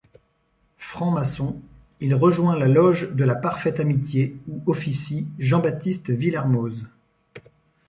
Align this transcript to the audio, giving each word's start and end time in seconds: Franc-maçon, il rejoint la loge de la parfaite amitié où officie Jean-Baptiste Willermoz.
Franc-maçon, 0.79 1.61
il 1.99 2.15
rejoint 2.15 2.57
la 2.57 2.67
loge 2.67 3.13
de 3.13 3.23
la 3.23 3.35
parfaite 3.35 3.79
amitié 3.79 4.35
où 4.47 4.59
officie 4.65 5.27
Jean-Baptiste 5.37 6.07
Willermoz. 6.09 6.87